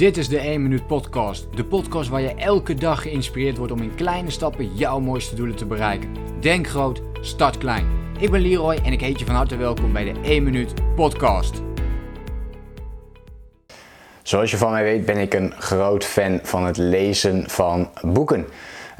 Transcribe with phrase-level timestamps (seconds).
[0.00, 1.46] Dit is de 1 Minuut Podcast.
[1.54, 5.56] De podcast waar je elke dag geïnspireerd wordt om in kleine stappen jouw mooiste doelen
[5.56, 6.08] te bereiken.
[6.40, 7.86] Denk groot, start klein.
[8.18, 11.62] Ik ben Leroy en ik heet je van harte welkom bij de 1 Minuut Podcast.
[14.22, 18.46] Zoals je van mij weet ben ik een groot fan van het lezen van boeken.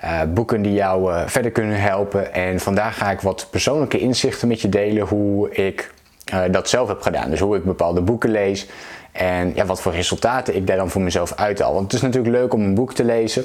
[0.04, 2.32] Uh, boeken die jou uh, verder kunnen helpen.
[2.32, 5.92] En vandaag ga ik wat persoonlijke inzichten met je delen hoe ik
[6.34, 7.30] uh, dat zelf heb gedaan.
[7.30, 8.66] Dus hoe ik bepaalde boeken lees
[9.12, 11.72] en ja, wat voor resultaten ik daar dan voor mezelf uithaal.
[11.72, 13.44] Want het is natuurlijk leuk om een boek te lezen.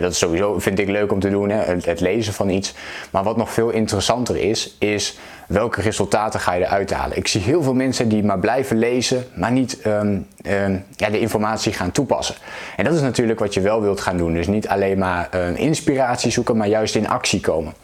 [0.00, 2.74] Dat is sowieso, vind ik leuk om te doen, hè, het, lezen van iets.
[3.10, 7.16] Maar wat nog veel interessanter is, is welke resultaten ga je eruit halen.
[7.16, 11.20] Ik zie heel veel mensen die maar blijven lezen, maar niet um, um, ja, de
[11.20, 12.34] informatie gaan toepassen.
[12.76, 14.34] En dat is natuurlijk wat je wel wilt gaan doen.
[14.34, 17.74] Dus niet alleen maar uh, inspiratie zoeken, maar juist in actie komen.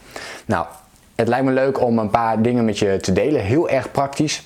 [0.44, 0.66] Nou,
[1.14, 3.40] het lijkt me leuk om een paar dingen met je te delen.
[3.42, 4.42] Heel erg praktisch.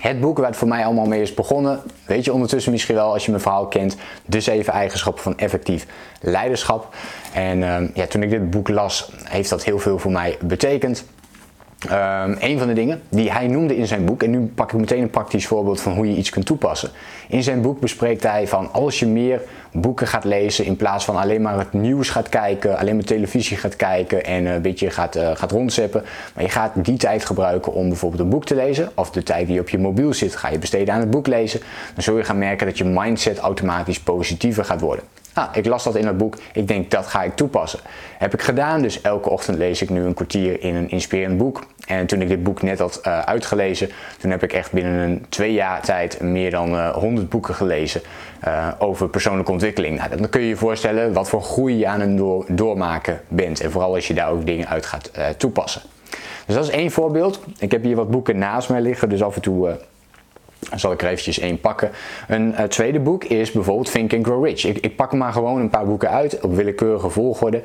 [0.00, 3.12] Het boek waar het voor mij allemaal mee is begonnen, weet je ondertussen misschien wel
[3.12, 3.96] als je mijn verhaal kent,
[4.26, 5.86] de zeven eigenschappen van effectief
[6.20, 6.94] leiderschap.
[7.32, 11.04] En uh, ja, toen ik dit boek las, heeft dat heel veel voor mij betekend.
[11.84, 14.78] Um, een van de dingen die hij noemde in zijn boek, en nu pak ik
[14.78, 16.90] meteen een praktisch voorbeeld van hoe je iets kunt toepassen.
[17.28, 19.40] In zijn boek bespreekt hij van als je meer
[19.72, 23.56] boeken gaat lezen in plaats van alleen maar het nieuws gaat kijken, alleen maar televisie
[23.56, 26.04] gaat kijken en een beetje gaat, uh, gaat rondzeppen.
[26.34, 29.46] Maar je gaat die tijd gebruiken om bijvoorbeeld een boek te lezen, of de tijd
[29.46, 31.60] die op je mobiel zit, ga je besteden aan het boek lezen.
[31.94, 35.04] Dan zul je gaan merken dat je mindset automatisch positiever gaat worden.
[35.38, 36.36] Nou, ik las dat in het boek.
[36.52, 37.80] Ik denk dat ga ik toepassen.
[38.18, 41.66] Heb ik gedaan, dus elke ochtend lees ik nu een kwartier in een inspirerend boek.
[41.86, 45.26] En toen ik dit boek net had uh, uitgelezen, toen heb ik echt binnen een
[45.28, 48.00] twee jaar tijd meer dan uh, 100 boeken gelezen
[48.46, 49.98] uh, over persoonlijke ontwikkeling.
[49.98, 53.60] Nou, dan kun je je voorstellen wat voor groei je aan het door, doormaken bent.
[53.60, 55.82] En vooral als je daar ook dingen uit gaat toepassen.
[56.46, 57.40] Dus dat is één voorbeeld.
[57.58, 59.78] Ik heb hier wat boeken naast mij liggen, dus af en toe
[60.70, 61.90] dan zal ik er eventjes één pakken.
[62.28, 64.64] Een uh, tweede boek is bijvoorbeeld Think and Grow Rich.
[64.64, 67.62] Ik, ik, pak maar gewoon een paar boeken uit op willekeurige volgorde.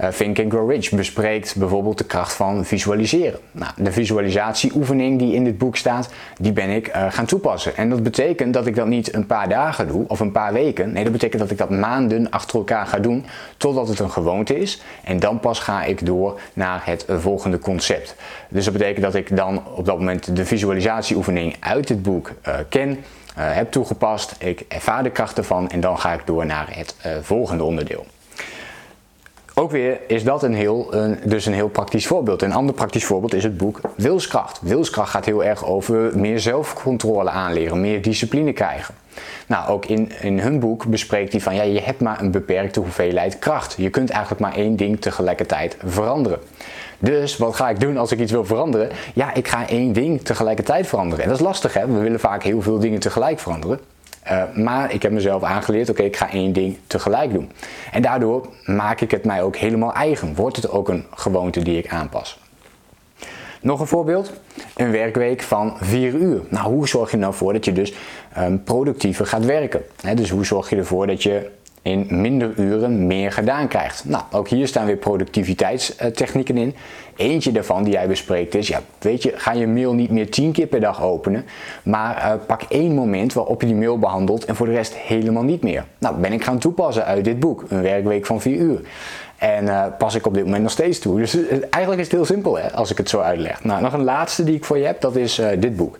[0.00, 3.38] Uh, Think and Grow Rich bespreekt bijvoorbeeld de kracht van visualiseren.
[3.52, 6.08] Nou, de visualisatieoefening die in dit boek staat,
[6.40, 7.76] die ben ik uh, gaan toepassen.
[7.76, 10.92] En dat betekent dat ik dat niet een paar dagen doe of een paar weken.
[10.92, 13.24] Nee, dat betekent dat ik dat maanden achter elkaar ga doen
[13.56, 14.82] totdat het een gewoonte is.
[15.04, 18.14] En dan pas ga ik door naar het volgende concept.
[18.48, 22.32] Dus dat betekent dat ik dan op dat moment de visualisatieoefening uit het boek
[22.68, 22.94] ken, uh,
[23.34, 27.12] heb toegepast, ik ervaar de kracht ervan en dan ga ik door naar het uh,
[27.22, 28.06] volgende onderdeel.
[29.58, 32.42] Ook weer is dat een heel, een, dus een heel praktisch voorbeeld.
[32.42, 34.60] Een ander praktisch voorbeeld is het boek Wilskracht.
[34.62, 38.94] Wilskracht gaat heel erg over meer zelfcontrole aanleren, meer discipline krijgen.
[39.46, 42.80] Nou, ook in, in hun boek bespreekt hij van ja, je hebt maar een beperkte
[42.80, 43.74] hoeveelheid kracht.
[43.78, 46.38] Je kunt eigenlijk maar één ding tegelijkertijd veranderen.
[46.98, 48.90] Dus wat ga ik doen als ik iets wil veranderen?
[49.14, 51.24] Ja, ik ga één ding tegelijkertijd veranderen.
[51.24, 53.80] En dat is lastig hè, we willen vaak heel veel dingen tegelijk veranderen.
[54.30, 57.52] Uh, maar ik heb mezelf aangeleerd, oké, ik ga één ding tegelijk doen.
[57.92, 60.34] En daardoor maak ik het mij ook helemaal eigen.
[60.34, 62.38] Wordt het ook een gewoonte die ik aanpas.
[63.60, 64.32] Nog een voorbeeld,
[64.76, 66.40] een werkweek van 4 uur.
[66.48, 67.94] Nou, hoe zorg je nou voor dat je dus
[68.38, 69.82] um, productiever gaat werken?
[70.14, 71.50] Dus hoe zorg je ervoor dat je
[71.86, 74.04] in minder uren meer gedaan krijgt.
[74.04, 76.74] Nou, ook hier staan weer productiviteitstechnieken in.
[77.16, 80.52] Eentje daarvan die jij bespreekt is, ja, weet je, ga je mail niet meer tien
[80.52, 81.44] keer per dag openen,
[81.82, 85.42] maar uh, pak één moment waarop je die mail behandelt en voor de rest helemaal
[85.42, 85.84] niet meer.
[85.98, 88.80] Nou, ben ik gaan toepassen uit dit boek, een werkweek van 4 uur.
[89.36, 91.18] En uh, pas ik op dit moment nog steeds toe.
[91.18, 93.64] Dus uh, eigenlijk is het heel simpel hè, als ik het zo uitleg.
[93.64, 95.98] Nou, nog een laatste die ik voor je heb, dat is dit boek.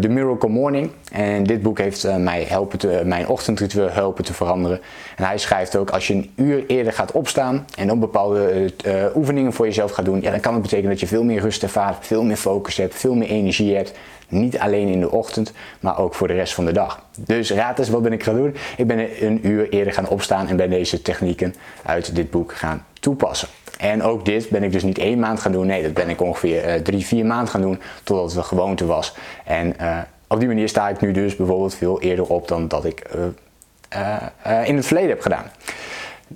[0.00, 0.90] The Miracle Morning.
[1.12, 4.80] En dit boek heeft mij helpen te, mijn ochtendritueel helpen te veranderen.
[5.16, 8.72] En hij schrijft ook, als je een uur eerder gaat opstaan en dan bepaalde
[9.14, 11.62] oefeningen voor jezelf gaat doen, ja, dan kan het betekenen dat je veel meer rust
[11.62, 13.92] ervaart, veel meer focus hebt, veel meer energie hebt.
[14.28, 17.02] Niet alleen in de ochtend, maar ook voor de rest van de dag.
[17.16, 18.56] Dus raad eens, wat ben ik gaan doen?
[18.76, 22.84] Ik ben een uur eerder gaan opstaan en ben deze technieken uit dit boek gaan
[23.00, 23.48] toepassen.
[23.78, 25.66] En ook dit ben ik dus niet één maand gaan doen.
[25.66, 28.86] Nee, dat ben ik ongeveer uh, drie, vier maanden gaan doen totdat het een gewoonte
[28.86, 29.14] was.
[29.44, 29.98] En uh,
[30.28, 34.68] op die manier sta ik nu dus bijvoorbeeld veel eerder op dan dat ik uh,
[34.68, 35.44] in het verleden heb gedaan.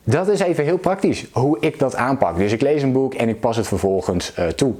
[0.04, 2.36] Dat is even heel praktisch hoe ik dat aanpak.
[2.36, 4.74] Dus ik lees een boek en ik pas het vervolgens toe.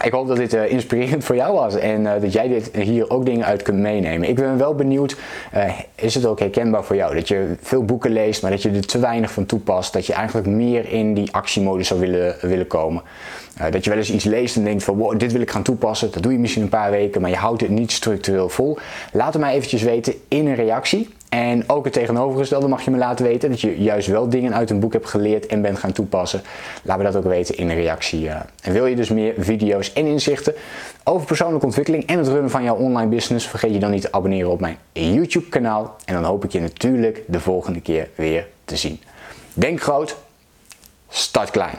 [0.00, 3.10] Ik hoop dat dit uh, inspirerend voor jou was en uh, dat jij dit hier
[3.10, 4.28] ook dingen uit kunt meenemen.
[4.28, 5.16] Ik ben wel benieuwd,
[5.94, 8.86] is het ook herkenbaar voor jou dat je veel boeken leest, maar dat je er
[8.86, 13.02] te weinig van toepast, dat je eigenlijk meer in die actiemodus zou willen, willen komen.
[13.70, 16.22] dat je wel eens iets leest en denkt van dit wil ik gaan toepassen, dat
[16.22, 18.78] doe je misschien een paar weken, maar je houdt het niet structureel vol.
[19.12, 22.96] Laat het mij eventjes weten in een reactie En ook het tegenovergestelde mag je me
[22.96, 23.50] laten weten.
[23.50, 26.42] Dat je juist wel dingen uit een boek hebt geleerd en bent gaan toepassen.
[26.82, 28.28] Laat me dat ook weten in de reactie.
[28.28, 28.40] eh.
[28.62, 30.54] En wil je dus meer video's en inzichten
[31.04, 33.48] over persoonlijke ontwikkeling en het runnen van jouw online business?
[33.48, 35.96] Vergeet je dan niet te abonneren op mijn YouTube kanaal.
[36.04, 39.00] En dan hoop ik je natuurlijk de volgende keer weer te zien.
[39.54, 40.16] Denk groot,
[41.08, 41.78] start klein.